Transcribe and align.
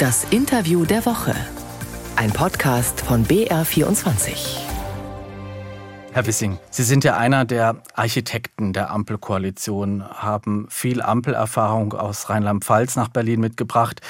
Das 0.00 0.24
Interview 0.30 0.84
der 0.84 1.06
Woche. 1.06 1.36
Ein 2.16 2.32
Podcast 2.32 3.00
von 3.00 3.24
BR24. 3.24 4.58
Herr 6.10 6.26
Wissing, 6.26 6.58
Sie 6.68 6.82
sind 6.82 7.04
ja 7.04 7.16
einer 7.16 7.44
der 7.44 7.76
Architekten 7.94 8.72
der 8.72 8.90
Ampelkoalition, 8.90 10.02
haben 10.02 10.66
viel 10.68 11.00
Ampelerfahrung 11.00 11.92
aus 11.92 12.28
Rheinland-Pfalz 12.28 12.96
nach 12.96 13.06
Berlin 13.06 13.38
mitgebracht. 13.38 14.00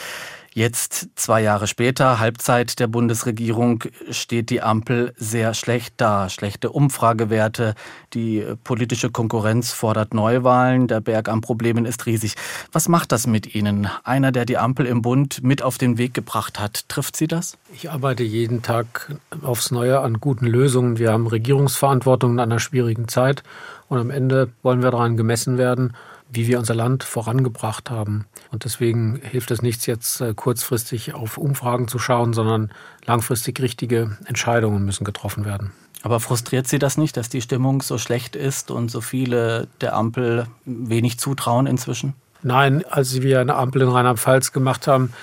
Jetzt, 0.57 1.09
zwei 1.17 1.43
Jahre 1.43 1.67
später, 1.67 2.21
Halbzeit 2.21 2.79
der 2.79 2.87
Bundesregierung, 2.87 3.83
steht 4.11 4.51
die 4.51 4.63
Ampel 4.63 5.13
sehr 5.17 5.53
schlecht 5.53 5.95
da. 5.97 6.29
Schlechte 6.29 6.71
Umfragewerte, 6.71 7.75
die 8.13 8.47
politische 8.63 9.11
Konkurrenz 9.11 9.73
fordert 9.73 10.15
Neuwahlen, 10.15 10.87
der 10.87 11.01
Berg 11.01 11.29
an 11.29 11.41
Problemen 11.41 11.87
ist 11.87 12.07
riesig. 12.07 12.37
Was 12.71 12.89
macht 12.89 13.11
das 13.11 13.27
mit 13.27 13.57
Ihnen? 13.57 13.89
Einer, 14.05 14.31
der 14.31 14.45
die 14.45 14.57
Ampel 14.57 14.87
im 14.87 15.03
Bund 15.03 15.43
mit 15.43 15.61
auf 15.61 15.77
den 15.77 15.99
Weg 15.99 16.15
gebracht 16.15 16.61
hat, 16.61 16.89
trifft 16.89 17.17
Sie 17.17 17.27
das? 17.27 17.59
Ich 17.73 17.91
arbeite 17.91 18.23
jeden 18.23 18.63
Tag 18.63 19.19
aufs 19.43 19.73
Neue 19.73 19.99
an 20.03 20.21
guten 20.21 20.47
Lösungen. 20.47 20.99
Wir 20.99 21.11
haben 21.11 21.27
Regierungsverantwortung 21.27 22.35
in 22.35 22.39
einer 22.39 22.61
schwierigen 22.61 23.09
Zeit 23.09 23.43
und 23.89 23.99
am 23.99 24.11
Ende 24.11 24.51
wollen 24.63 24.85
wir 24.85 24.93
daran 24.93 25.17
gemessen 25.17 25.59
werden, 25.59 25.97
wie 26.35 26.47
wir 26.47 26.59
unser 26.59 26.75
Land 26.75 27.05
vorangebracht 27.05 27.91
haben. 27.91 28.27
Und 28.51 28.65
deswegen 28.65 29.21
hilft 29.23 29.51
es 29.51 29.63
nichts, 29.63 29.87
jetzt 29.87 30.21
äh, 30.21 30.35
kurzfristig 30.35 31.15
auf 31.15 31.39
Umfragen 31.39 31.89
zu 31.89 31.99
schauen, 31.99 32.33
sondern 32.33 32.71
langfristig 33.05 33.61
richtige 33.61 34.17
Entscheidungen 34.27 34.85
müssen 34.85 35.05
getroffen 35.05 35.45
werden. 35.45 35.73
Aber 36.03 36.21
frustriert 36.21 36.69
Sie 36.69 36.79
das 36.79 36.99
nicht, 36.99 37.17
dass 37.17 37.31
die 37.31 37.41
Stimmung 37.41 37.81
so 37.81 37.97
schlecht 37.97 38.37
ist 38.37 38.71
und 38.71 38.91
so 38.91 39.01
viele 39.01 39.69
der 39.81 39.95
Ampel 39.95 40.47
wenig 40.67 41.19
zutrauen 41.19 41.67
inzwischen? 41.67 42.13
Nein, 42.43 42.85
als 42.85 43.23
wir 43.23 43.41
eine 43.41 43.55
Ampel 43.55 43.81
in 43.81 43.89
Rheinland-Pfalz 43.89 44.53
gemacht 44.53 44.87
haben, 44.87 45.15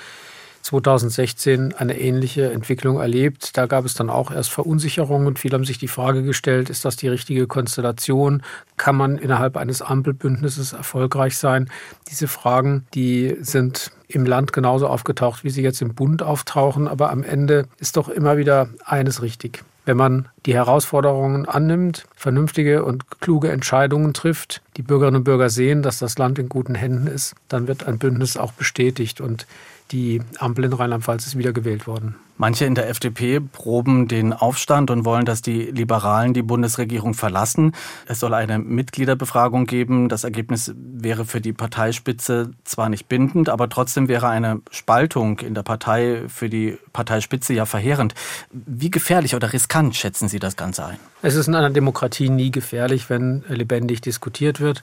2016 0.62 1.74
eine 1.74 1.98
ähnliche 1.98 2.52
Entwicklung 2.52 3.00
erlebt. 3.00 3.56
Da 3.56 3.66
gab 3.66 3.84
es 3.84 3.94
dann 3.94 4.10
auch 4.10 4.30
erst 4.30 4.50
Verunsicherungen. 4.50 5.36
Viele 5.36 5.54
haben 5.54 5.64
sich 5.64 5.78
die 5.78 5.88
Frage 5.88 6.22
gestellt, 6.22 6.70
ist 6.70 6.84
das 6.84 6.96
die 6.96 7.08
richtige 7.08 7.46
Konstellation? 7.46 8.42
Kann 8.76 8.96
man 8.96 9.18
innerhalb 9.18 9.56
eines 9.56 9.82
Ampelbündnisses 9.82 10.72
erfolgreich 10.72 11.36
sein? 11.36 11.68
Diese 12.10 12.28
Fragen, 12.28 12.86
die 12.94 13.36
sind 13.40 13.90
im 14.08 14.24
Land 14.24 14.52
genauso 14.52 14.86
aufgetaucht, 14.86 15.44
wie 15.44 15.50
sie 15.50 15.62
jetzt 15.62 15.82
im 15.82 15.94
Bund 15.94 16.22
auftauchen. 16.22 16.86
Aber 16.86 17.10
am 17.10 17.22
Ende 17.24 17.66
ist 17.78 17.96
doch 17.96 18.08
immer 18.08 18.36
wieder 18.36 18.68
eines 18.84 19.22
richtig. 19.22 19.64
Wenn 19.84 19.96
man 19.96 20.28
die 20.46 20.54
Herausforderungen 20.54 21.46
annimmt, 21.48 22.04
vernünftige 22.14 22.84
und 22.84 23.20
kluge 23.20 23.50
Entscheidungen 23.50 24.14
trifft, 24.14 24.62
die 24.76 24.82
Bürgerinnen 24.82 25.18
und 25.18 25.24
Bürger 25.24 25.50
sehen, 25.50 25.82
dass 25.82 25.98
das 25.98 26.18
Land 26.18 26.38
in 26.38 26.48
guten 26.48 26.76
Händen 26.76 27.08
ist, 27.08 27.34
dann 27.48 27.66
wird 27.66 27.84
ein 27.88 27.98
Bündnis 27.98 28.36
auch 28.36 28.52
bestätigt. 28.52 29.20
Und 29.20 29.46
die 29.92 30.20
Ampel 30.38 30.64
in 30.64 30.72
Rheinland-Pfalz 30.72 31.26
ist 31.26 31.38
wiedergewählt 31.38 31.86
worden. 31.86 32.16
Manche 32.38 32.64
in 32.64 32.74
der 32.74 32.88
FDP 32.88 33.38
proben 33.40 34.08
den 34.08 34.32
Aufstand 34.32 34.90
und 34.90 35.04
wollen, 35.04 35.24
dass 35.24 35.42
die 35.42 35.64
Liberalen 35.64 36.34
die 36.34 36.42
Bundesregierung 36.42 37.14
verlassen. 37.14 37.72
Es 38.06 38.18
soll 38.18 38.34
eine 38.34 38.58
Mitgliederbefragung 38.58 39.66
geben. 39.66 40.08
Das 40.08 40.24
Ergebnis 40.24 40.72
wäre 40.76 41.24
für 41.24 41.40
die 41.40 41.52
Parteispitze 41.52 42.50
zwar 42.64 42.88
nicht 42.88 43.08
bindend, 43.08 43.48
aber 43.48 43.68
trotzdem 43.68 44.08
wäre 44.08 44.28
eine 44.28 44.60
Spaltung 44.70 45.38
in 45.40 45.54
der 45.54 45.62
Partei 45.62 46.22
für 46.26 46.48
die 46.48 46.78
Parteispitze 46.92 47.52
ja 47.52 47.66
verheerend. 47.66 48.14
Wie 48.50 48.90
gefährlich 48.90 49.36
oder 49.36 49.52
riskant 49.52 49.94
schätzen 49.94 50.26
Sie 50.26 50.38
das 50.38 50.56
Ganze 50.56 50.86
ein? 50.86 50.96
Es 51.20 51.36
ist 51.36 51.46
in 51.46 51.54
einer 51.54 51.70
Demokratie 51.70 52.30
nie 52.30 52.50
gefährlich, 52.50 53.08
wenn 53.10 53.44
lebendig 53.46 54.00
diskutiert 54.00 54.58
wird. 54.58 54.82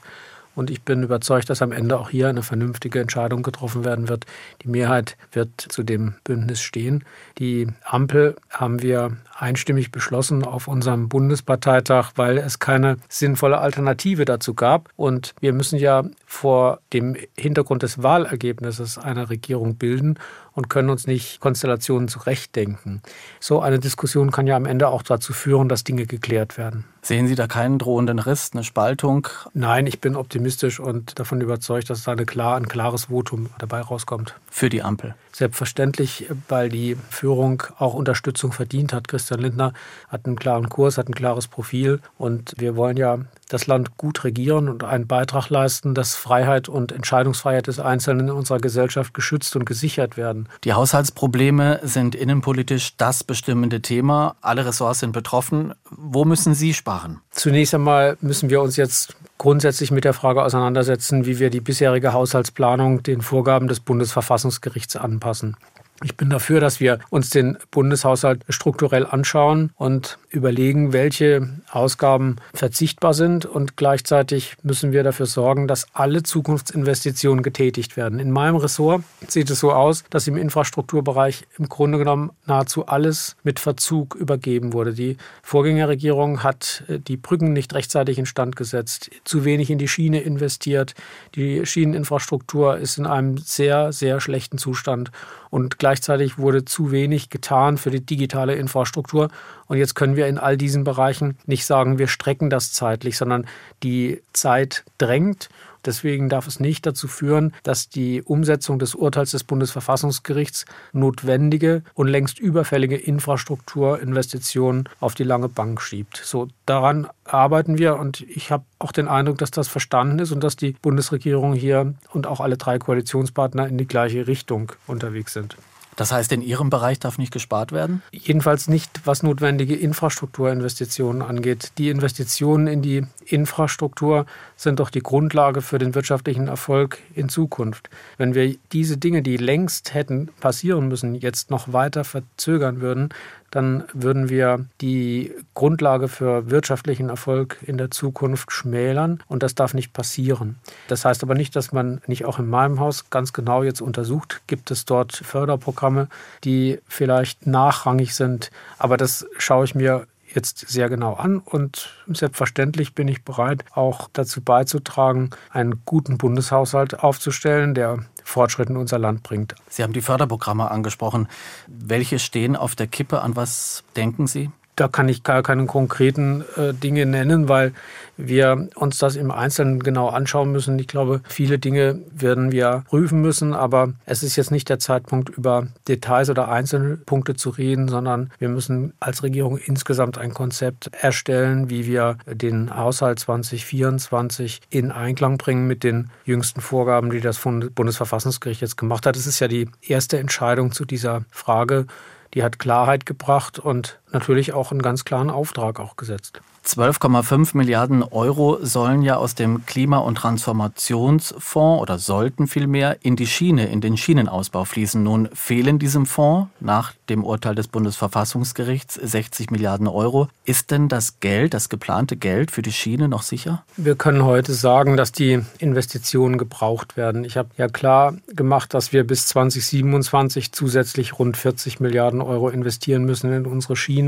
Und 0.54 0.70
ich 0.70 0.82
bin 0.82 1.02
überzeugt, 1.02 1.48
dass 1.48 1.62
am 1.62 1.72
Ende 1.72 1.98
auch 1.98 2.10
hier 2.10 2.28
eine 2.28 2.42
vernünftige 2.42 3.00
Entscheidung 3.00 3.42
getroffen 3.42 3.84
werden 3.84 4.08
wird. 4.08 4.26
Die 4.62 4.68
Mehrheit 4.68 5.16
wird 5.32 5.60
zu 5.60 5.82
dem 5.82 6.14
Bündnis 6.24 6.60
stehen. 6.60 7.04
Die 7.38 7.68
Ampel 7.84 8.36
haben 8.50 8.82
wir 8.82 9.16
einstimmig 9.38 9.90
beschlossen 9.90 10.44
auf 10.44 10.68
unserem 10.68 11.08
Bundesparteitag, 11.08 12.12
weil 12.16 12.38
es 12.38 12.58
keine 12.58 12.96
sinnvolle 13.08 13.58
Alternative 13.58 14.24
dazu 14.24 14.54
gab. 14.54 14.90
Und 14.96 15.34
wir 15.40 15.52
müssen 15.52 15.78
ja 15.78 16.04
vor 16.26 16.80
dem 16.92 17.16
Hintergrund 17.36 17.82
des 17.82 18.02
Wahlergebnisses 18.02 18.98
eine 18.98 19.30
Regierung 19.30 19.76
bilden 19.76 20.18
und 20.54 20.68
können 20.68 20.90
uns 20.90 21.06
nicht 21.06 21.40
Konstellationen 21.40 22.08
zurechtdenken. 22.08 23.02
So 23.38 23.60
eine 23.60 23.78
Diskussion 23.78 24.30
kann 24.30 24.46
ja 24.46 24.56
am 24.56 24.66
Ende 24.66 24.88
auch 24.88 25.02
dazu 25.02 25.32
führen, 25.32 25.68
dass 25.68 25.84
Dinge 25.84 26.06
geklärt 26.06 26.58
werden. 26.58 26.84
Sehen 27.02 27.26
Sie 27.26 27.34
da 27.34 27.46
keinen 27.46 27.78
drohenden 27.78 28.18
Riss, 28.18 28.50
eine 28.52 28.62
Spaltung? 28.62 29.26
Nein, 29.54 29.86
ich 29.86 30.00
bin 30.00 30.16
optimistisch 30.16 30.80
und 30.80 31.18
davon 31.18 31.40
überzeugt, 31.40 31.88
dass 31.88 32.04
da 32.04 32.12
eine 32.12 32.26
klar, 32.26 32.56
ein 32.56 32.68
klares 32.68 33.06
Votum 33.06 33.48
dabei 33.58 33.80
rauskommt. 33.80 34.34
Für 34.50 34.68
die 34.68 34.82
Ampel? 34.82 35.14
Selbstverständlich, 35.32 36.26
weil 36.48 36.68
die 36.68 36.96
Führung 37.08 37.62
auch 37.78 37.94
Unterstützung 37.94 38.52
verdient 38.52 38.92
hat. 38.92 39.08
Christian 39.08 39.40
Lindner 39.40 39.72
hat 40.08 40.26
einen 40.26 40.36
klaren 40.36 40.68
Kurs, 40.68 40.98
hat 40.98 41.08
ein 41.08 41.14
klares 41.14 41.48
Profil 41.48 42.00
und 42.18 42.52
wir 42.58 42.76
wollen 42.76 42.98
ja 42.98 43.20
das 43.48 43.66
Land 43.66 43.96
gut 43.96 44.22
regieren 44.24 44.68
und 44.68 44.84
einen 44.84 45.06
Beitrag 45.06 45.48
leisten, 45.48 45.94
dass 45.94 46.14
Freiheit 46.14 46.68
und 46.68 46.92
Entscheidungsfreiheit 46.92 47.66
des 47.66 47.80
Einzelnen 47.80 48.28
in 48.28 48.34
unserer 48.34 48.58
Gesellschaft 48.58 49.14
geschützt 49.14 49.56
und 49.56 49.64
gesichert 49.64 50.16
werden. 50.16 50.39
Die 50.64 50.72
Haushaltsprobleme 50.72 51.80
sind 51.82 52.14
innenpolitisch 52.14 52.96
das 52.96 53.24
bestimmende 53.24 53.82
Thema. 53.82 54.36
Alle 54.40 54.66
Ressorts 54.66 55.00
sind 55.00 55.12
betroffen. 55.12 55.74
Wo 55.90 56.24
müssen 56.24 56.54
Sie 56.54 56.74
sparen? 56.74 57.20
Zunächst 57.30 57.74
einmal 57.74 58.16
müssen 58.20 58.50
wir 58.50 58.60
uns 58.60 58.76
jetzt 58.76 59.16
grundsätzlich 59.38 59.90
mit 59.90 60.04
der 60.04 60.12
Frage 60.12 60.42
auseinandersetzen, 60.44 61.26
wie 61.26 61.38
wir 61.38 61.50
die 61.50 61.60
bisherige 61.60 62.12
Haushaltsplanung 62.12 63.02
den 63.02 63.22
Vorgaben 63.22 63.68
des 63.68 63.80
Bundesverfassungsgerichts 63.80 64.96
anpassen. 64.96 65.56
Ich 66.02 66.16
bin 66.16 66.30
dafür, 66.30 66.60
dass 66.60 66.80
wir 66.80 66.98
uns 67.10 67.28
den 67.28 67.58
Bundeshaushalt 67.70 68.42
strukturell 68.48 69.04
anschauen 69.04 69.70
und 69.76 70.18
überlegen, 70.30 70.94
welche 70.94 71.50
Ausgaben 71.70 72.36
verzichtbar 72.54 73.12
sind. 73.12 73.44
Und 73.44 73.76
gleichzeitig 73.76 74.56
müssen 74.62 74.92
wir 74.92 75.02
dafür 75.02 75.26
sorgen, 75.26 75.68
dass 75.68 75.88
alle 75.92 76.22
Zukunftsinvestitionen 76.22 77.42
getätigt 77.42 77.98
werden. 77.98 78.18
In 78.18 78.30
meinem 78.30 78.56
Ressort 78.56 79.02
sieht 79.28 79.50
es 79.50 79.60
so 79.60 79.72
aus, 79.72 80.04
dass 80.08 80.26
im 80.26 80.38
Infrastrukturbereich 80.38 81.46
im 81.58 81.68
Grunde 81.68 81.98
genommen 81.98 82.30
nahezu 82.46 82.86
alles 82.86 83.36
mit 83.42 83.60
Verzug 83.60 84.14
übergeben 84.14 84.72
wurde. 84.72 84.94
Die 84.94 85.18
Vorgängerregierung 85.42 86.42
hat 86.42 86.82
äh, 86.88 86.98
die 86.98 87.18
Brücken 87.18 87.52
nicht 87.52 87.74
rechtzeitig 87.74 88.18
instand 88.18 88.56
gesetzt, 88.56 89.10
zu 89.24 89.44
wenig 89.44 89.68
in 89.70 89.78
die 89.78 89.88
Schiene 89.88 90.20
investiert. 90.20 90.94
Die 91.34 91.66
Schieneninfrastruktur 91.66 92.78
ist 92.78 92.96
in 92.96 93.06
einem 93.06 93.36
sehr, 93.36 93.92
sehr 93.92 94.20
schlechten 94.20 94.56
Zustand. 94.56 95.10
Und 95.50 95.78
gleichzeitig 95.78 96.38
wurde 96.38 96.64
zu 96.64 96.92
wenig 96.92 97.28
getan 97.28 97.76
für 97.76 97.90
die 97.90 98.04
digitale 98.04 98.54
Infrastruktur. 98.54 99.28
Und 99.70 99.78
jetzt 99.78 99.94
können 99.94 100.16
wir 100.16 100.26
in 100.26 100.36
all 100.36 100.56
diesen 100.56 100.82
Bereichen 100.82 101.38
nicht 101.46 101.64
sagen, 101.64 102.00
wir 102.00 102.08
strecken 102.08 102.50
das 102.50 102.72
zeitlich, 102.72 103.16
sondern 103.16 103.46
die 103.84 104.20
Zeit 104.32 104.82
drängt. 104.98 105.48
Deswegen 105.84 106.28
darf 106.28 106.48
es 106.48 106.58
nicht 106.58 106.86
dazu 106.86 107.06
führen, 107.06 107.54
dass 107.62 107.88
die 107.88 108.20
Umsetzung 108.20 108.80
des 108.80 108.96
Urteils 108.96 109.30
des 109.30 109.44
Bundesverfassungsgerichts 109.44 110.64
notwendige 110.92 111.84
und 111.94 112.08
längst 112.08 112.40
überfällige 112.40 112.96
Infrastrukturinvestitionen 112.96 114.88
auf 114.98 115.14
die 115.14 115.22
lange 115.22 115.48
Bank 115.48 115.80
schiebt. 115.80 116.20
So 116.24 116.48
daran 116.66 117.06
arbeiten 117.22 117.78
wir 117.78 117.94
und 117.94 118.22
ich 118.22 118.50
habe 118.50 118.64
auch 118.80 118.90
den 118.90 119.06
Eindruck, 119.06 119.38
dass 119.38 119.52
das 119.52 119.68
verstanden 119.68 120.18
ist 120.18 120.32
und 120.32 120.42
dass 120.42 120.56
die 120.56 120.72
Bundesregierung 120.82 121.52
hier 121.54 121.94
und 122.12 122.26
auch 122.26 122.40
alle 122.40 122.56
drei 122.56 122.80
Koalitionspartner 122.80 123.68
in 123.68 123.78
die 123.78 123.86
gleiche 123.86 124.26
Richtung 124.26 124.72
unterwegs 124.88 125.32
sind. 125.32 125.54
Das 126.00 126.12
heißt, 126.12 126.32
in 126.32 126.40
Ihrem 126.40 126.70
Bereich 126.70 126.98
darf 126.98 127.18
nicht 127.18 127.30
gespart 127.30 127.72
werden? 127.72 128.02
Jedenfalls 128.10 128.68
nicht, 128.68 129.02
was 129.04 129.22
notwendige 129.22 129.76
Infrastrukturinvestitionen 129.76 131.20
angeht. 131.20 131.72
Die 131.76 131.90
Investitionen 131.90 132.68
in 132.68 132.80
die 132.80 133.06
Infrastruktur 133.32 134.26
sind 134.56 134.80
doch 134.80 134.90
die 134.90 135.00
Grundlage 135.00 135.62
für 135.62 135.78
den 135.78 135.94
wirtschaftlichen 135.94 136.48
Erfolg 136.48 136.98
in 137.14 137.28
Zukunft. 137.28 137.90
Wenn 138.18 138.34
wir 138.34 138.56
diese 138.72 138.96
Dinge, 138.96 139.22
die 139.22 139.36
längst 139.36 139.94
hätten 139.94 140.28
passieren 140.40 140.88
müssen, 140.88 141.14
jetzt 141.14 141.50
noch 141.50 141.72
weiter 141.72 142.04
verzögern 142.04 142.80
würden, 142.80 143.10
dann 143.50 143.84
würden 143.92 144.28
wir 144.28 144.64
die 144.80 145.32
Grundlage 145.54 146.08
für 146.08 146.50
wirtschaftlichen 146.50 147.08
Erfolg 147.08 147.58
in 147.62 147.78
der 147.78 147.90
Zukunft 147.90 148.52
schmälern 148.52 149.22
und 149.26 149.42
das 149.42 149.54
darf 149.54 149.74
nicht 149.74 149.92
passieren. 149.92 150.56
Das 150.88 151.04
heißt 151.04 151.22
aber 151.22 151.34
nicht, 151.34 151.56
dass 151.56 151.72
man 151.72 152.00
nicht 152.06 152.24
auch 152.24 152.38
in 152.38 152.48
meinem 152.48 152.78
Haus 152.78 153.10
ganz 153.10 153.32
genau 153.32 153.62
jetzt 153.62 153.80
untersucht, 153.80 154.42
gibt 154.46 154.70
es 154.70 154.84
dort 154.84 155.12
Förderprogramme, 155.12 156.08
die 156.44 156.78
vielleicht 156.86 157.46
nachrangig 157.46 158.14
sind, 158.14 158.50
aber 158.78 158.96
das 158.96 159.26
schaue 159.38 159.64
ich 159.64 159.74
mir 159.74 160.06
jetzt 160.34 160.68
sehr 160.68 160.88
genau 160.88 161.14
an 161.14 161.38
und 161.38 161.90
selbstverständlich 162.06 162.94
bin 162.94 163.08
ich 163.08 163.24
bereit, 163.24 163.64
auch 163.72 164.08
dazu 164.12 164.42
beizutragen, 164.42 165.30
einen 165.50 165.82
guten 165.84 166.18
Bundeshaushalt 166.18 167.00
aufzustellen, 167.00 167.74
der 167.74 168.04
Fortschritt 168.24 168.70
in 168.70 168.76
unser 168.76 168.98
Land 168.98 169.22
bringt. 169.22 169.54
Sie 169.68 169.82
haben 169.82 169.92
die 169.92 170.02
Förderprogramme 170.02 170.70
angesprochen. 170.70 171.28
Welche 171.66 172.18
stehen 172.18 172.56
auf 172.56 172.74
der 172.74 172.86
Kippe? 172.86 173.22
An 173.22 173.36
was 173.36 173.84
denken 173.96 174.26
Sie? 174.26 174.50
Da 174.76 174.88
kann 174.88 175.08
ich 175.08 175.22
gar 175.22 175.42
keine 175.42 175.66
konkreten 175.66 176.44
äh, 176.56 176.72
Dinge 176.72 177.06
nennen, 177.06 177.48
weil 177.48 177.72
wir 178.16 178.68
uns 178.74 178.98
das 178.98 179.16
im 179.16 179.30
Einzelnen 179.30 179.80
genau 179.80 180.08
anschauen 180.08 180.52
müssen. 180.52 180.78
Ich 180.78 180.88
glaube, 180.88 181.20
viele 181.28 181.58
Dinge 181.58 182.00
werden 182.12 182.52
wir 182.52 182.84
prüfen 182.88 183.20
müssen, 183.20 183.54
aber 183.54 183.92
es 184.06 184.22
ist 184.22 184.36
jetzt 184.36 184.50
nicht 184.50 184.68
der 184.68 184.78
Zeitpunkt, 184.78 185.30
über 185.30 185.68
Details 185.88 186.30
oder 186.30 186.48
Einzelpunkte 186.48 187.34
zu 187.34 187.50
reden, 187.50 187.88
sondern 187.88 188.30
wir 188.38 188.48
müssen 188.48 188.92
als 189.00 189.22
Regierung 189.22 189.58
insgesamt 189.58 190.18
ein 190.18 190.34
Konzept 190.34 190.90
erstellen, 191.00 191.70
wie 191.70 191.86
wir 191.86 192.16
den 192.26 192.74
Haushalt 192.76 193.18
2024 193.18 194.60
in 194.70 194.90
Einklang 194.92 195.38
bringen 195.38 195.66
mit 195.66 195.84
den 195.84 196.10
jüngsten 196.24 196.60
Vorgaben, 196.60 197.10
die 197.10 197.20
das 197.20 197.38
Bundesverfassungsgericht 197.38 198.60
jetzt 198.60 198.76
gemacht 198.76 199.06
hat. 199.06 199.16
Es 199.16 199.26
ist 199.26 199.40
ja 199.40 199.48
die 199.48 199.68
erste 199.82 200.18
Entscheidung 200.18 200.72
zu 200.72 200.84
dieser 200.84 201.24
Frage. 201.30 201.86
Die 202.34 202.44
hat 202.44 202.60
Klarheit 202.60 203.06
gebracht 203.06 203.58
und 203.58 203.98
natürlich 204.12 204.52
auch 204.52 204.70
einen 204.70 204.82
ganz 204.82 205.04
klaren 205.04 205.30
Auftrag 205.30 205.80
auch 205.80 205.96
gesetzt. 205.96 206.40
12,5 206.66 207.56
Milliarden 207.56 208.02
Euro 208.02 208.58
sollen 208.62 209.02
ja 209.02 209.16
aus 209.16 209.34
dem 209.34 209.64
Klima- 209.64 209.98
und 209.98 210.16
Transformationsfonds 210.16 211.82
oder 211.82 211.98
sollten 211.98 212.46
vielmehr 212.46 212.98
in 213.02 213.16
die 213.16 213.26
Schiene, 213.26 213.68
in 213.68 213.80
den 213.80 213.96
Schienenausbau 213.96 214.64
fließen. 214.64 215.02
Nun 215.02 215.30
fehlen 215.32 215.78
diesem 215.78 216.04
Fonds 216.04 216.50
nach 216.60 216.92
dem 217.08 217.24
Urteil 217.24 217.54
des 217.54 217.68
Bundesverfassungsgerichts 217.68 218.94
60 218.94 219.50
Milliarden 219.50 219.88
Euro. 219.88 220.28
Ist 220.44 220.70
denn 220.70 220.88
das 220.88 221.18
Geld, 221.20 221.54
das 221.54 221.70
geplante 221.70 222.16
Geld 222.16 222.50
für 222.50 222.62
die 222.62 222.72
Schiene 222.72 223.08
noch 223.08 223.22
sicher? 223.22 223.64
Wir 223.76 223.96
können 223.96 224.24
heute 224.24 224.52
sagen, 224.52 224.96
dass 224.96 225.12
die 225.12 225.42
Investitionen 225.58 226.38
gebraucht 226.38 226.96
werden. 226.96 227.24
Ich 227.24 227.36
habe 227.36 227.48
ja 227.56 227.68
klar 227.68 228.14
gemacht, 228.28 228.74
dass 228.74 228.92
wir 228.92 229.04
bis 229.04 229.26
2027 229.26 230.52
zusätzlich 230.52 231.18
rund 231.18 231.36
40 231.38 231.80
Milliarden 231.80 232.20
Euro 232.20 232.50
investieren 232.50 233.04
müssen 233.04 233.32
in 233.32 233.46
unsere 233.46 233.76
Schiene, 233.76 233.99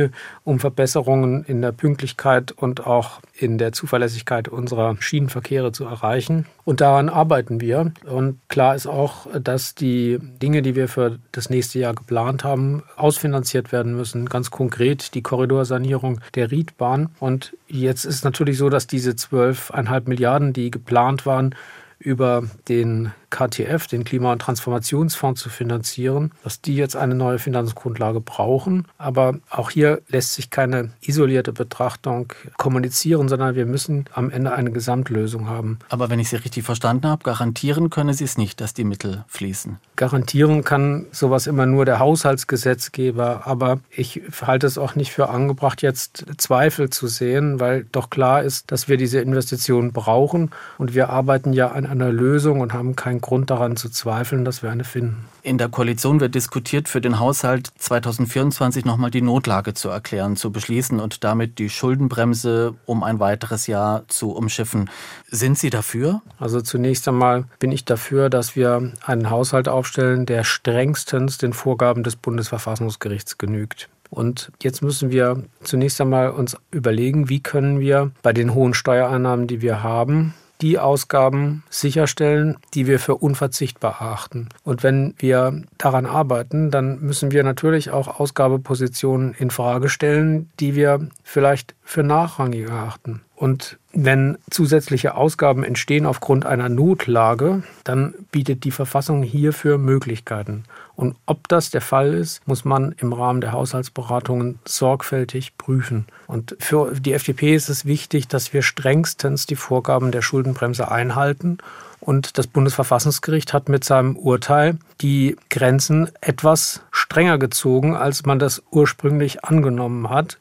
um 0.44 0.60
Verbesserungen 0.60 1.44
in 1.44 1.62
der 1.62 1.72
Pünktlichkeit 1.72 2.52
und 2.52 2.86
auch 2.86 3.20
in 3.34 3.58
der 3.58 3.72
Zuverlässigkeit 3.72 4.48
unserer 4.48 4.96
Schienenverkehre 5.00 5.72
zu 5.72 5.84
erreichen. 5.84 6.46
Und 6.64 6.80
daran 6.80 7.08
arbeiten 7.08 7.60
wir. 7.60 7.92
Und 8.06 8.38
klar 8.48 8.74
ist 8.74 8.86
auch, 8.86 9.26
dass 9.40 9.74
die 9.74 10.18
Dinge, 10.20 10.62
die 10.62 10.76
wir 10.76 10.88
für 10.88 11.18
das 11.32 11.50
nächste 11.50 11.78
Jahr 11.78 11.94
geplant 11.94 12.44
haben, 12.44 12.82
ausfinanziert 12.96 13.72
werden 13.72 13.96
müssen. 13.96 14.28
Ganz 14.28 14.50
konkret 14.50 15.14
die 15.14 15.22
Korridorsanierung 15.22 16.20
der 16.34 16.50
Riedbahn. 16.50 17.10
Und 17.18 17.56
jetzt 17.66 18.04
ist 18.04 18.24
natürlich 18.24 18.58
so, 18.58 18.68
dass 18.68 18.86
diese 18.86 19.12
12,5 19.12 20.08
Milliarden, 20.08 20.52
die 20.52 20.70
geplant 20.70 21.26
waren, 21.26 21.54
über 22.02 22.44
den 22.69 23.12
KTF, 23.31 23.87
den 23.87 24.04
Klima- 24.04 24.32
und 24.32 24.43
Transformationsfonds, 24.43 25.40
zu 25.40 25.49
finanzieren, 25.49 26.32
dass 26.44 26.60
die 26.60 26.76
jetzt 26.76 26.96
eine 26.96 27.14
neue 27.14 27.38
Finanzgrundlage 27.38 28.20
brauchen. 28.20 28.87
Aber 28.99 29.38
auch 29.50 29.70
hier 29.70 30.02
lässt 30.08 30.34
sich 30.34 30.50
keine 30.50 30.90
isolierte 31.00 31.52
Betrachtung 31.52 32.32
kommunizieren, 32.58 33.28
sondern 33.28 33.54
wir 33.54 33.66
müssen 33.66 34.04
am 34.12 34.31
Ende 34.31 34.52
eine 34.52 34.70
Gesamtlösung 34.70 35.49
haben. 35.49 35.78
Aber 35.88 36.10
wenn 36.10 36.20
ich 36.20 36.28
Sie 36.28 36.37
richtig 36.37 36.64
verstanden 36.64 37.08
habe, 37.08 37.25
garantieren 37.25 37.88
können 37.88 38.12
Sie 38.12 38.25
es 38.25 38.37
nicht, 38.37 38.60
dass 38.60 38.75
die 38.75 38.84
Mittel 38.84 39.25
fließen. 39.28 39.78
Garantieren 39.96 40.62
kann 40.62 41.06
sowas 41.10 41.46
immer 41.46 41.66
nur 41.66 41.84
der 41.84 41.98
Haushaltsgesetzgeber. 41.98 43.46
Aber 43.46 43.81
ich 43.90 44.22
halte 44.43 44.66
es 44.66 44.76
auch 44.76 44.94
nicht 44.94 45.12
für 45.12 45.31
angebracht, 45.31 45.81
jetzt 45.81 46.26
Zweifel 46.37 46.90
zu 46.90 47.06
sehen, 47.06 47.60
weil 47.60 47.87
doch 47.93 48.10
klar 48.10 48.43
ist, 48.43 48.70
dass 48.70 48.88
wir 48.88 48.98
diese 48.98 49.20
Investitionen 49.20 49.93
brauchen. 49.93 50.50
Und 50.76 50.94
wir 50.94 51.08
arbeiten 51.08 51.55
ja 51.55 51.69
an 51.69 51.87
einer 51.92 52.10
Lösung 52.10 52.60
und 52.60 52.72
haben 52.72 52.96
keinen 52.96 53.20
Grund 53.20 53.50
daran 53.50 53.76
zu 53.76 53.88
zweifeln, 53.90 54.44
dass 54.44 54.62
wir 54.62 54.70
eine 54.70 54.84
finden. 54.84 55.24
In 55.42 55.58
der 55.58 55.68
Koalition 55.68 56.20
wird 56.20 56.34
diskutiert, 56.34 56.88
für 56.88 57.00
den 57.00 57.20
Haushalt 57.20 57.70
2024 57.78 58.84
nochmal 58.84 59.10
die 59.10 59.22
Notlage 59.22 59.74
zu 59.74 59.88
erklären, 59.88 60.36
zu 60.36 60.50
beschließen 60.50 60.98
und 61.00 61.22
damit 61.22 61.58
die 61.58 61.68
Schuldenbremse 61.68 62.74
um 62.86 63.02
ein 63.02 63.20
weiteres 63.20 63.66
Jahr 63.66 64.04
zu 64.08 64.32
umschiffen. 64.32 64.90
Sind 65.30 65.58
Sie 65.58 65.70
dafür? 65.70 66.22
Also 66.38 66.60
zunächst 66.60 67.06
einmal 67.08 67.44
bin 67.58 67.70
ich 67.72 67.84
dafür, 67.84 68.30
dass 68.30 68.56
wir 68.56 68.92
einen 69.04 69.30
Haushalt 69.30 69.68
aufstellen, 69.68 70.26
der 70.26 70.44
strengstens 70.44 71.38
den 71.38 71.52
Vorgaben 71.52 72.02
des 72.02 72.16
Bundesverfassungsgerichts 72.16 73.38
genügt. 73.38 73.88
Und 74.08 74.52
jetzt 74.62 74.82
müssen 74.82 75.10
wir 75.10 75.42
zunächst 75.62 76.00
einmal 76.00 76.30
uns 76.30 76.56
überlegen, 76.70 77.30
wie 77.30 77.40
können 77.40 77.80
wir 77.80 78.10
bei 78.22 78.34
den 78.34 78.52
hohen 78.52 78.74
Steuereinnahmen, 78.74 79.46
die 79.46 79.62
wir 79.62 79.82
haben, 79.82 80.34
die 80.62 80.78
Ausgaben 80.78 81.64
sicherstellen, 81.68 82.56
die 82.74 82.86
wir 82.86 82.98
für 82.98 83.16
unverzichtbar 83.16 83.96
erachten. 84.00 84.48
Und 84.62 84.82
wenn 84.82 85.14
wir 85.18 85.62
daran 85.76 86.06
arbeiten, 86.06 86.70
dann 86.70 87.00
müssen 87.00 87.32
wir 87.32 87.42
natürlich 87.42 87.90
auch 87.90 88.20
Ausgabepositionen 88.20 89.34
in 89.34 89.50
Frage 89.50 89.88
stellen, 89.88 90.50
die 90.60 90.74
wir 90.74 91.08
vielleicht 91.24 91.74
für 91.84 92.02
nachrangig 92.02 92.69
erachten. 92.69 93.23
Und 93.34 93.79
wenn 93.93 94.38
zusätzliche 94.50 95.17
Ausgaben 95.17 95.64
entstehen 95.64 96.06
aufgrund 96.06 96.46
einer 96.46 96.69
Notlage, 96.69 97.64
dann 97.84 98.14
bietet 98.31 98.64
die 98.64 98.70
Verfassung 98.70 99.23
hierfür 99.23 99.79
Möglichkeiten. 99.79 100.62
Und 100.94 101.17
ob 101.26 101.49
das 101.49 101.70
der 101.70 101.81
Fall 101.81 102.14
ist, 102.14 102.46
muss 102.46 102.64
man 102.64 102.94
im 102.99 103.12
Rahmen 103.12 103.40
der 103.40 103.52
Haushaltsberatungen 103.52 104.61
sorgfältig 104.64 105.58
prüfen. 105.58 106.06
Und 106.29 106.56
für 106.61 106.93
die 106.93 107.14
FDP 107.14 107.55
ist 107.55 107.69
es 107.69 107.84
wichtig, 107.84 108.29
dass 108.29 108.52
wir 108.52 108.62
strengstens 108.62 109.46
die 109.46 109.56
Vorgaben 109.56 110.12
der 110.12 110.23
Schuldenbremse 110.23 110.90
einhalten. 110.90 111.58
Und 111.99 112.38
das 112.38 112.46
Bundesverfassungsgericht 112.46 113.52
hat 113.52 113.69
mit 113.69 113.84
seinem 113.84 114.17
Urteil 114.17 114.79
die 115.00 115.37
Grenzen 115.50 116.11
etwas 116.20 116.82
strenger 116.90 117.38
gezogen, 117.38 117.96
als 117.96 118.25
man 118.25 118.38
das 118.38 118.62
ursprünglich 118.70 119.44
angenommen 119.44 120.11
hat. 120.11 120.38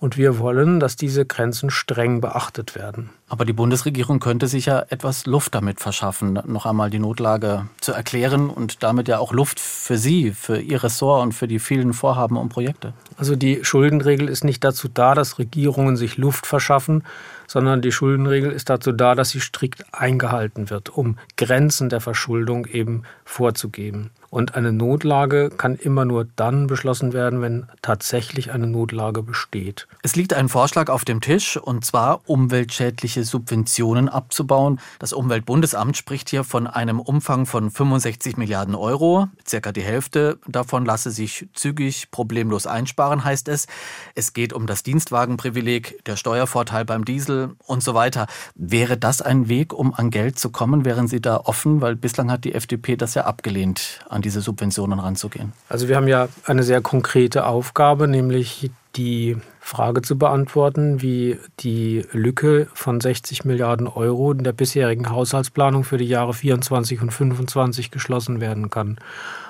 Und 0.00 0.16
wir 0.16 0.38
wollen, 0.38 0.80
dass 0.80 0.96
diese 0.96 1.26
Grenzen 1.26 1.68
streng 1.68 2.22
beachtet 2.22 2.74
werden. 2.74 3.10
Aber 3.28 3.44
die 3.44 3.52
Bundesregierung 3.52 4.18
könnte 4.18 4.48
sich 4.48 4.64
ja 4.64 4.82
etwas 4.88 5.26
Luft 5.26 5.54
damit 5.54 5.78
verschaffen, 5.78 6.40
noch 6.46 6.64
einmal 6.64 6.88
die 6.88 6.98
Notlage 6.98 7.66
zu 7.82 7.92
erklären 7.92 8.48
und 8.48 8.82
damit 8.82 9.08
ja 9.08 9.18
auch 9.18 9.34
Luft 9.34 9.60
für 9.60 9.98
Sie, 9.98 10.32
für 10.32 10.58
Ihr 10.58 10.82
Ressort 10.82 11.22
und 11.22 11.32
für 11.32 11.46
die 11.46 11.58
vielen 11.58 11.92
Vorhaben 11.92 12.38
und 12.38 12.48
Projekte. 12.48 12.94
Also 13.18 13.36
die 13.36 13.62
Schuldenregel 13.62 14.28
ist 14.28 14.42
nicht 14.42 14.64
dazu 14.64 14.88
da, 14.88 15.14
dass 15.14 15.38
Regierungen 15.38 15.98
sich 15.98 16.16
Luft 16.16 16.46
verschaffen, 16.46 17.04
sondern 17.46 17.82
die 17.82 17.92
Schuldenregel 17.92 18.52
ist 18.52 18.70
dazu 18.70 18.92
da, 18.92 19.14
dass 19.14 19.30
sie 19.30 19.40
strikt 19.40 19.84
eingehalten 19.92 20.70
wird, 20.70 20.88
um 20.88 21.18
Grenzen 21.36 21.90
der 21.90 22.00
Verschuldung 22.00 22.64
eben 22.64 23.02
vorzugeben. 23.26 24.12
Und 24.30 24.54
eine 24.54 24.72
Notlage 24.72 25.50
kann 25.50 25.74
immer 25.74 26.04
nur 26.04 26.24
dann 26.36 26.68
beschlossen 26.68 27.12
werden, 27.12 27.42
wenn 27.42 27.66
tatsächlich 27.82 28.52
eine 28.52 28.68
Notlage 28.68 29.24
besteht. 29.24 29.88
Es 30.04 30.14
liegt 30.14 30.34
ein 30.34 30.48
Vorschlag 30.48 30.88
auf 30.88 31.04
dem 31.04 31.20
Tisch, 31.20 31.56
und 31.56 31.84
zwar 31.84 32.20
umweltschädliche 32.28 33.24
Subventionen 33.24 34.08
abzubauen. 34.08 34.78
Das 35.00 35.12
Umweltbundesamt 35.12 35.96
spricht 35.96 36.30
hier 36.30 36.44
von 36.44 36.68
einem 36.68 37.00
Umfang 37.00 37.44
von 37.44 37.72
65 37.72 38.36
Milliarden 38.36 38.76
Euro. 38.76 39.26
Circa 39.46 39.72
die 39.72 39.82
Hälfte 39.82 40.38
davon 40.46 40.84
lasse 40.84 41.10
sich 41.10 41.48
zügig 41.52 42.12
problemlos 42.12 42.68
einsparen, 42.68 43.24
heißt 43.24 43.48
es. 43.48 43.66
Es 44.14 44.32
geht 44.32 44.52
um 44.52 44.68
das 44.68 44.84
Dienstwagenprivileg, 44.84 46.04
der 46.04 46.14
Steuervorteil 46.14 46.84
beim 46.84 47.04
Diesel 47.04 47.56
und 47.66 47.82
so 47.82 47.94
weiter. 47.94 48.28
Wäre 48.54 48.96
das 48.96 49.22
ein 49.22 49.48
Weg, 49.48 49.72
um 49.72 49.92
an 49.92 50.10
Geld 50.10 50.38
zu 50.38 50.50
kommen? 50.50 50.84
Wären 50.84 51.08
Sie 51.08 51.20
da 51.20 51.36
offen? 51.38 51.80
Weil 51.80 51.96
bislang 51.96 52.30
hat 52.30 52.44
die 52.44 52.54
FDP 52.54 52.96
das 52.96 53.14
ja 53.14 53.24
abgelehnt 53.24 54.04
an 54.08 54.19
an 54.20 54.22
diese 54.22 54.42
Subventionen 54.42 54.98
ranzugehen? 54.98 55.54
Also 55.70 55.88
wir 55.88 55.96
haben 55.96 56.06
ja 56.06 56.28
eine 56.44 56.62
sehr 56.62 56.82
konkrete 56.82 57.46
Aufgabe, 57.46 58.06
nämlich 58.06 58.70
die 58.96 59.38
Frage 59.60 60.02
zu 60.02 60.18
beantworten, 60.18 61.00
wie 61.00 61.38
die 61.60 62.04
Lücke 62.12 62.68
von 62.74 63.00
60 63.00 63.44
Milliarden 63.46 63.86
Euro 63.86 64.32
in 64.32 64.44
der 64.44 64.52
bisherigen 64.52 65.08
Haushaltsplanung 65.08 65.84
für 65.84 65.96
die 65.96 66.06
Jahre 66.06 66.34
24 66.34 67.00
und 67.00 67.12
25 67.12 67.90
geschlossen 67.90 68.40
werden 68.40 68.68
kann. 68.68 68.98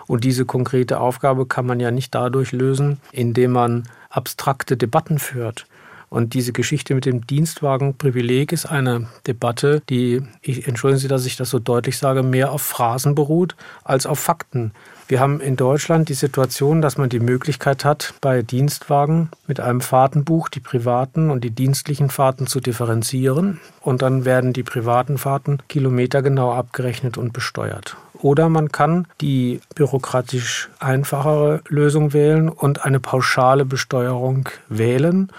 Und 0.07 0.23
diese 0.23 0.45
konkrete 0.45 1.01
Aufgabe 1.01 1.47
kann 1.47 1.67
man 1.67 1.81
ja 1.81 1.91
nicht 1.91 2.15
dadurch 2.15 2.53
lösen, 2.53 3.01
indem 3.11 3.53
man 3.53 3.89
abstrakte 4.09 4.77
Debatten 4.77 5.19
führt. 5.19 5.67
Und 6.11 6.35
diese 6.35 6.53
Geschichte 6.53 6.97
mit 6.97 7.07
dem 7.07 7.25
Dienstwagenprivileg 7.25 8.51
ist 8.51 8.67
eine 8.67 9.07
Debatte, 9.29 9.81
die, 9.89 10.21
ich, 10.43 10.67
entschuldigen 10.67 10.99
Sie, 10.99 11.07
dass 11.07 11.25
ich 11.25 11.37
das 11.37 11.51
so 11.51 11.61
deutlich 11.61 11.99
sage, 11.99 12.25
mehr 12.25 12.51
auf 12.51 12.63
Phrasen 12.63 13.15
beruht 13.15 13.55
als 13.85 14.07
auf 14.07 14.19
Fakten. 14.19 14.73
Wir 15.07 15.21
haben 15.21 15.41
in 15.41 15.55
Deutschland 15.57 16.09
die 16.09 16.15
Situation, 16.15 16.83
dass 16.83 16.99
man 16.99 17.09
die 17.09 17.21
Möglichkeit 17.21 17.85
hat, 17.85 18.15
bei 18.21 18.43
Dienstwagen 18.43 19.31
mit 19.47 19.61
einem 19.61 19.81
Fahrtenbuch 19.81 20.49
die 20.49 20.61
privaten 20.61 21.31
und 21.31 21.45
die 21.45 21.51
dienstlichen 21.51 22.11
Fahrten 22.11 22.49
zu 22.49 22.59
differenzieren. 22.59 23.61
Und 23.81 24.03
dann 24.03 24.25
werden 24.25 24.53
die 24.53 24.63
privaten 24.65 25.17
Fahrten 25.17 25.59
kilometergenau 25.69 26.53
abgerechnet 26.53 27.19
und 27.19 27.33
besteuert. 27.33 27.97
Oder 28.15 28.49
man 28.49 28.71
kann 28.71 29.07
die 29.21 29.61
bürokratisch 29.75 30.69
einfachere 30.79 31.63
Lösung 31.69 32.13
wählen 32.13 32.49
und 32.49 32.85
eine 32.85 33.01
pauschale 33.01 33.65
Besteuerung 33.65 34.49
wählen 34.69 35.31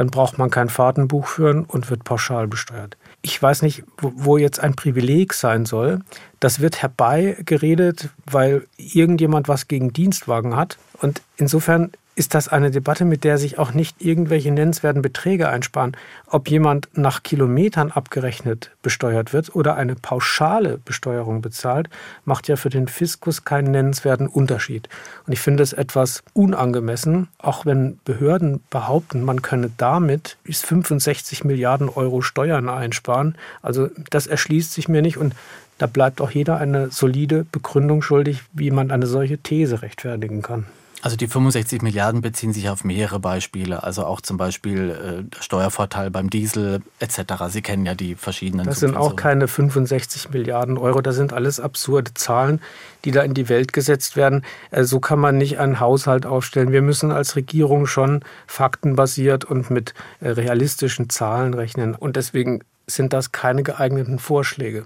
dann 0.00 0.10
braucht 0.10 0.38
man 0.38 0.48
kein 0.48 0.70
Fahrtenbuch 0.70 1.26
führen 1.26 1.66
und 1.66 1.90
wird 1.90 2.04
pauschal 2.04 2.48
besteuert. 2.48 2.96
Ich 3.20 3.42
weiß 3.42 3.60
nicht, 3.60 3.84
wo 3.98 4.38
jetzt 4.38 4.58
ein 4.58 4.74
Privileg 4.74 5.34
sein 5.34 5.66
soll, 5.66 6.00
Das 6.40 6.60
wird 6.60 6.80
herbeigeredet, 6.80 8.08
weil 8.24 8.66
irgendjemand 8.78 9.46
was 9.46 9.68
gegen 9.68 9.92
Dienstwagen 9.92 10.56
hat. 10.56 10.78
Und 11.02 11.20
insofern 11.36 11.92
ist 12.16 12.34
das 12.34 12.48
eine 12.48 12.70
Debatte, 12.70 13.04
mit 13.04 13.24
der 13.24 13.38
sich 13.38 13.58
auch 13.58 13.72
nicht 13.72 14.02
irgendwelche 14.02 14.50
nennenswerten 14.50 15.00
Beträge 15.00 15.48
einsparen. 15.48 15.96
Ob 16.26 16.50
jemand 16.50 16.88
nach 16.92 17.22
Kilometern 17.22 17.90
abgerechnet 17.90 18.72
besteuert 18.82 19.32
wird 19.32 19.54
oder 19.54 19.76
eine 19.76 19.94
pauschale 19.94 20.78
Besteuerung 20.78 21.40
bezahlt, 21.40 21.88
macht 22.24 22.48
ja 22.48 22.56
für 22.56 22.68
den 22.68 22.88
Fiskus 22.88 23.44
keinen 23.44 23.70
nennenswerten 23.70 24.26
Unterschied. 24.26 24.88
Und 25.26 25.32
ich 25.32 25.40
finde 25.40 25.62
es 25.62 25.72
etwas 25.72 26.22
unangemessen, 26.34 27.28
auch 27.38 27.64
wenn 27.64 27.98
Behörden 28.04 28.62
behaupten, 28.70 29.24
man 29.24 29.42
könne 29.42 29.70
damit 29.76 30.36
bis 30.44 30.62
65 30.62 31.44
Milliarden 31.44 31.88
Euro 31.88 32.22
Steuern 32.22 32.68
einsparen. 32.68 33.36
Also 33.62 33.88
das 34.10 34.26
erschließt 34.26 34.72
sich 34.72 34.88
mir 34.88 35.02
nicht 35.02 35.16
und 35.16 35.34
da 35.78 35.86
bleibt 35.86 36.20
auch 36.20 36.30
jeder 36.30 36.58
eine 36.58 36.90
solide 36.90 37.46
Begründung 37.50 38.02
schuldig, 38.02 38.42
wie 38.52 38.70
man 38.70 38.90
eine 38.90 39.06
solche 39.06 39.38
These 39.38 39.80
rechtfertigen 39.80 40.42
kann. 40.42 40.66
Also 41.02 41.16
die 41.16 41.26
65 41.26 41.80
Milliarden 41.82 42.20
beziehen 42.20 42.52
sich 42.52 42.68
auf 42.68 42.84
mehrere 42.84 43.20
Beispiele, 43.20 43.82
also 43.82 44.04
auch 44.04 44.20
zum 44.20 44.36
Beispiel 44.36 45.26
äh, 45.30 45.42
Steuervorteil 45.42 46.10
beim 46.10 46.28
Diesel 46.28 46.82
etc. 46.98 47.20
Sie 47.48 47.62
kennen 47.62 47.86
ja 47.86 47.94
die 47.94 48.14
verschiedenen. 48.14 48.66
Das 48.66 48.80
sind 48.80 48.96
auch 48.96 49.16
keine 49.16 49.48
65 49.48 50.30
Milliarden 50.30 50.76
Euro, 50.76 51.00
das 51.00 51.16
sind 51.16 51.32
alles 51.32 51.58
absurde 51.58 52.12
Zahlen, 52.14 52.60
die 53.04 53.12
da 53.12 53.22
in 53.22 53.32
die 53.32 53.48
Welt 53.48 53.72
gesetzt 53.72 54.16
werden. 54.16 54.44
Äh, 54.70 54.84
so 54.84 55.00
kann 55.00 55.18
man 55.18 55.38
nicht 55.38 55.58
einen 55.58 55.80
Haushalt 55.80 56.26
aufstellen. 56.26 56.72
Wir 56.72 56.82
müssen 56.82 57.12
als 57.12 57.34
Regierung 57.34 57.86
schon 57.86 58.22
faktenbasiert 58.46 59.44
und 59.44 59.70
mit 59.70 59.94
äh, 60.20 60.28
realistischen 60.30 61.08
Zahlen 61.08 61.54
rechnen. 61.54 61.94
Und 61.94 62.16
deswegen 62.16 62.60
sind 62.86 63.12
das 63.12 63.32
keine 63.32 63.62
geeigneten 63.62 64.18
Vorschläge. 64.18 64.84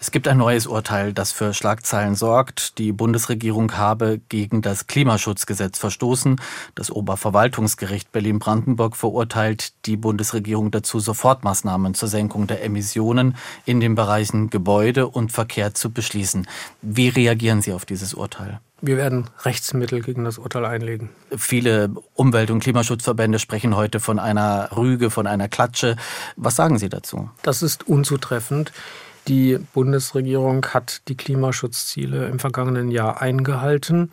Es 0.00 0.10
gibt 0.10 0.28
ein 0.28 0.36
neues 0.36 0.66
Urteil, 0.66 1.14
das 1.14 1.32
für 1.32 1.54
Schlagzeilen 1.54 2.14
sorgt. 2.14 2.78
Die 2.78 2.92
Bundesregierung 2.92 3.78
habe 3.78 4.20
gegen 4.28 4.60
das 4.60 4.86
Klimaschutzgesetz 4.86 5.78
verstoßen. 5.78 6.40
Das 6.74 6.90
Oberverwaltungsgericht 6.90 8.12
Berlin-Brandenburg 8.12 8.96
verurteilt 8.96 9.72
die 9.86 9.96
Bundesregierung 9.96 10.70
dazu, 10.70 11.00
Sofortmaßnahmen 11.00 11.94
zur 11.94 12.08
Senkung 12.08 12.46
der 12.46 12.62
Emissionen 12.62 13.34
in 13.64 13.80
den 13.80 13.94
Bereichen 13.94 14.50
Gebäude 14.50 15.08
und 15.08 15.32
Verkehr 15.32 15.72
zu 15.72 15.90
beschließen. 15.90 16.46
Wie 16.82 17.08
reagieren 17.08 17.62
Sie 17.62 17.72
auf 17.72 17.86
dieses 17.86 18.12
Urteil? 18.12 18.60
Wir 18.82 18.98
werden 18.98 19.30
Rechtsmittel 19.44 20.02
gegen 20.02 20.24
das 20.24 20.36
Urteil 20.36 20.66
einlegen. 20.66 21.08
Viele 21.34 21.90
Umwelt- 22.12 22.50
und 22.50 22.60
Klimaschutzverbände 22.60 23.38
sprechen 23.38 23.74
heute 23.74 23.98
von 23.98 24.18
einer 24.18 24.68
Rüge, 24.76 25.08
von 25.08 25.26
einer 25.26 25.48
Klatsche. 25.48 25.96
Was 26.36 26.56
sagen 26.56 26.78
Sie 26.78 26.90
dazu? 26.90 27.30
Das 27.40 27.62
ist 27.62 27.88
unzutreffend. 27.88 28.72
Die 29.28 29.58
Bundesregierung 29.72 30.66
hat 30.66 31.00
die 31.08 31.16
Klimaschutzziele 31.16 32.26
im 32.28 32.38
vergangenen 32.38 32.90
Jahr 32.90 33.22
eingehalten. 33.22 34.10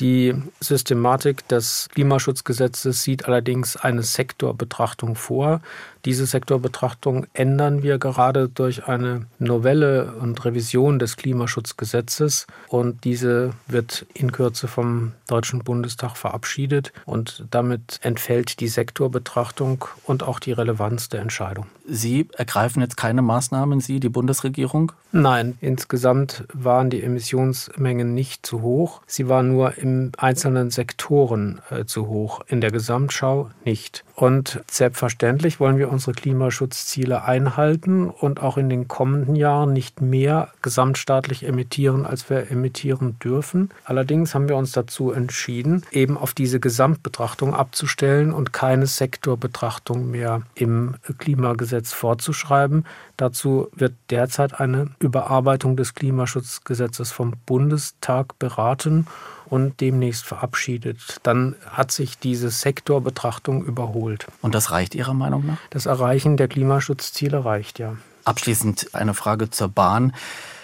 Die 0.00 0.34
Systematik 0.60 1.46
des 1.48 1.88
Klimaschutzgesetzes 1.92 3.02
sieht 3.02 3.26
allerdings 3.26 3.76
eine 3.76 4.02
Sektorbetrachtung 4.02 5.14
vor. 5.14 5.60
Diese 6.04 6.26
Sektorbetrachtung 6.26 7.26
ändern 7.34 7.82
wir 7.82 7.98
gerade 7.98 8.48
durch 8.48 8.86
eine 8.86 9.26
Novelle 9.38 10.12
und 10.20 10.44
Revision 10.44 10.98
des 10.98 11.16
Klimaschutzgesetzes 11.16 12.46
und 12.68 13.04
diese 13.04 13.52
wird 13.66 14.06
in 14.14 14.32
Kürze 14.32 14.68
vom 14.68 15.12
Deutschen 15.26 15.60
Bundestag 15.60 16.16
verabschiedet 16.16 16.92
und 17.04 17.44
damit 17.50 18.00
entfällt 18.02 18.60
die 18.60 18.68
Sektorbetrachtung 18.68 19.84
und 20.04 20.22
auch 20.22 20.40
die 20.40 20.52
Relevanz 20.52 21.08
der 21.08 21.20
Entscheidung. 21.20 21.66
Sie 21.86 22.28
ergreifen 22.36 22.80
jetzt 22.82 22.96
keine 22.96 23.20
Maßnahmen, 23.20 23.80
Sie, 23.80 24.00
die 24.00 24.08
Bundesregierung? 24.08 24.92
Nein, 25.12 25.58
insgesamt 25.60 26.44
waren 26.52 26.88
die 26.88 27.02
Emissionsmengen 27.02 28.14
nicht 28.14 28.46
zu 28.46 28.62
hoch. 28.62 29.02
Sie 29.06 29.28
waren 29.28 29.50
nur 29.50 29.76
in 29.76 30.12
einzelnen 30.16 30.70
Sektoren 30.70 31.60
äh, 31.70 31.84
zu 31.84 32.06
hoch, 32.06 32.42
in 32.46 32.60
der 32.60 32.70
Gesamtschau 32.70 33.50
nicht. 33.64 34.04
Und 34.14 34.60
selbstverständlich 34.70 35.58
wollen 35.58 35.78
unsere 35.90 36.12
Klimaschutzziele 36.12 37.24
einhalten 37.24 38.08
und 38.08 38.40
auch 38.40 38.56
in 38.56 38.70
den 38.70 38.88
kommenden 38.88 39.36
Jahren 39.36 39.72
nicht 39.72 40.00
mehr 40.00 40.48
gesamtstaatlich 40.62 41.44
emittieren, 41.44 42.06
als 42.06 42.30
wir 42.30 42.50
emittieren 42.50 43.18
dürfen. 43.18 43.70
Allerdings 43.84 44.34
haben 44.34 44.48
wir 44.48 44.56
uns 44.56 44.72
dazu 44.72 45.12
entschieden, 45.12 45.84
eben 45.90 46.16
auf 46.16 46.32
diese 46.32 46.60
Gesamtbetrachtung 46.60 47.54
abzustellen 47.54 48.32
und 48.32 48.52
keine 48.52 48.86
Sektorbetrachtung 48.86 50.10
mehr 50.10 50.42
im 50.54 50.94
Klimagesetz 51.18 51.92
vorzuschreiben. 51.92 52.86
Dazu 53.16 53.68
wird 53.74 53.92
derzeit 54.10 54.60
eine 54.60 54.88
Überarbeitung 54.98 55.76
des 55.76 55.94
Klimaschutzgesetzes 55.94 57.12
vom 57.12 57.34
Bundestag 57.44 58.38
beraten 58.38 59.06
und 59.50 59.80
demnächst 59.80 60.24
verabschiedet. 60.24 61.18
Dann 61.22 61.56
hat 61.68 61.92
sich 61.92 62.18
diese 62.18 62.50
Sektorbetrachtung 62.50 63.64
überholt. 63.64 64.26
Und 64.40 64.54
das 64.54 64.70
reicht 64.70 64.94
Ihrer 64.94 65.14
Meinung 65.14 65.46
nach? 65.46 65.58
Das 65.70 65.86
Erreichen 65.86 66.36
der 66.36 66.48
Klimaschutzziele 66.48 67.44
reicht, 67.44 67.78
ja. 67.78 67.96
Abschließend 68.24 68.94
eine 68.94 69.14
Frage 69.14 69.50
zur 69.50 69.68
Bahn. 69.68 70.12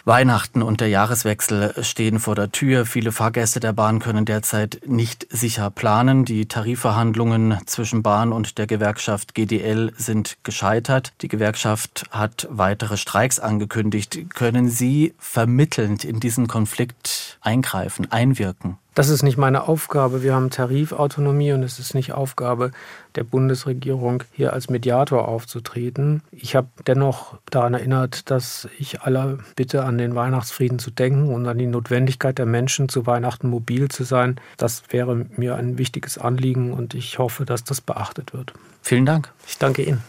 Weihnachten 0.07 0.63
und 0.63 0.81
der 0.81 0.89
Jahreswechsel 0.89 1.75
stehen 1.83 2.21
vor 2.21 2.37
der 2.37 2.53
Tür. 2.53 2.87
Viele 2.87 3.11
Fahrgäste 3.11 3.59
der 3.59 3.73
Bahn 3.73 3.99
können 3.99 4.25
derzeit 4.25 4.83
nicht 4.87 5.27
sicher 5.31 5.69
planen. 5.69 6.25
Die 6.25 6.47
Tarifverhandlungen 6.47 7.59
zwischen 7.67 8.05
Bahn 8.05 8.33
und 8.33 8.57
der 8.59 8.69
Gewerkschaft 8.69 9.35
GDL 9.35 9.93
sind 9.97 10.37
gescheitert. 10.45 11.13
Die 11.23 11.29
Gewerkschaft 11.29 12.05
hat 12.13 12.47
weitere 12.53 12.97
Streiks 12.97 13.41
angekündigt. 13.41 14.31
Können 14.33 14.71
Sie 14.71 15.13
vermittelnd 15.19 16.05
in 16.05 16.21
diesen 16.21 16.47
Konflikt 16.47 17.26
eingreifen, 17.47 18.11
einwirken? 18.11 18.77
Das 18.95 19.11
ist 19.11 19.23
nicht 19.23 19.37
meine 19.37 19.69
Aufgabe. 19.69 20.23
Wir 20.23 20.35
haben 20.35 20.49
Tarifautonomie 20.49 21.53
und 21.53 21.63
es 21.63 21.79
ist 21.79 21.95
nicht 21.95 22.15
Aufgabe 22.15 22.71
der 23.15 23.25
Bundesregierung, 23.25 24.23
hier 24.33 24.55
als 24.55 24.71
Mediator 24.71 25.29
aufzutreten. 25.29 26.23
Ich 26.31 26.57
habe 26.57 26.69
dennoch 26.87 27.37
daran 27.51 27.75
erinnert, 27.75 28.31
dass 28.31 28.69
ich 28.79 29.03
alle 29.03 29.39
bitte, 29.55 29.85
an 29.85 29.99
den 29.99 30.15
Weihnachtsfrieden 30.15 30.79
zu 30.79 30.91
denken 30.91 31.29
und 31.29 31.47
an 31.47 31.59
die 31.59 31.67
Notwendigkeit 31.67 32.39
der 32.39 32.47
Menschen, 32.47 32.89
zu 32.89 33.07
Weihnachten 33.07 33.51
mobil 33.51 33.91
zu 33.91 34.05
sein. 34.05 34.41
Das 34.57 34.85
wäre 34.89 35.27
mir 35.37 35.57
ein 35.57 35.77
wichtiges 35.77 36.17
Anliegen 36.17 36.73
und 36.73 36.95
ich 36.95 37.19
hoffe, 37.19 37.45
dass 37.45 37.65
das 37.65 37.83
beachtet 37.83 38.33
wird. 38.33 38.55
Vielen 38.81 39.05
Dank. 39.05 39.31
Ich 39.47 39.59
danke 39.59 39.83
Ihnen. 39.83 40.03